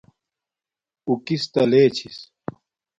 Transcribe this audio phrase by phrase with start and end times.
[1.05, 2.17] اُو کس تا لے چھس